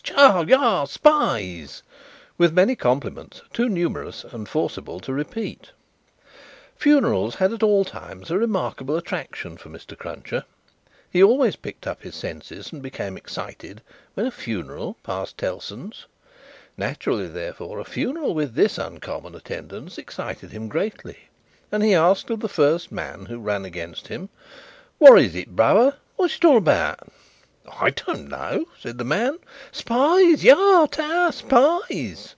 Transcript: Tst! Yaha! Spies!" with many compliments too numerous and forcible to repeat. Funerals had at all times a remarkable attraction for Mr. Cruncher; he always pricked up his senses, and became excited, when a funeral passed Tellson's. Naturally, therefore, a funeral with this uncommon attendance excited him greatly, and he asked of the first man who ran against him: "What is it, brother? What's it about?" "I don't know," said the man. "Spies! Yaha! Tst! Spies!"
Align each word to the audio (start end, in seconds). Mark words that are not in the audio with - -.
Tst! 0.00 0.14
Yaha! 0.16 0.86
Spies!" 0.88 1.82
with 2.38 2.52
many 2.54 2.76
compliments 2.76 3.42
too 3.52 3.68
numerous 3.68 4.22
and 4.24 4.48
forcible 4.48 5.00
to 5.00 5.12
repeat. 5.12 5.70
Funerals 6.76 7.34
had 7.36 7.52
at 7.52 7.64
all 7.64 7.84
times 7.84 8.30
a 8.30 8.38
remarkable 8.38 8.96
attraction 8.96 9.56
for 9.56 9.68
Mr. 9.70 9.98
Cruncher; 9.98 10.44
he 11.10 11.20
always 11.22 11.56
pricked 11.56 11.86
up 11.88 12.02
his 12.04 12.14
senses, 12.14 12.72
and 12.72 12.80
became 12.80 13.16
excited, 13.16 13.82
when 14.14 14.24
a 14.24 14.30
funeral 14.30 14.96
passed 15.02 15.36
Tellson's. 15.36 16.06
Naturally, 16.76 17.26
therefore, 17.26 17.78
a 17.80 17.84
funeral 17.84 18.34
with 18.34 18.54
this 18.54 18.78
uncommon 18.78 19.34
attendance 19.34 19.98
excited 19.98 20.52
him 20.52 20.68
greatly, 20.68 21.28
and 21.72 21.82
he 21.82 21.92
asked 21.94 22.30
of 22.30 22.38
the 22.38 22.48
first 22.48 22.90
man 22.92 23.26
who 23.26 23.40
ran 23.40 23.64
against 23.64 24.06
him: 24.08 24.28
"What 24.98 25.18
is 25.20 25.34
it, 25.34 25.56
brother? 25.56 25.96
What's 26.16 26.36
it 26.36 26.44
about?" 26.44 27.00
"I 27.78 27.90
don't 27.90 28.30
know," 28.30 28.64
said 28.80 28.96
the 28.96 29.04
man. 29.04 29.38
"Spies! 29.72 30.42
Yaha! 30.42 30.86
Tst! 30.90 31.40
Spies!" 31.40 32.34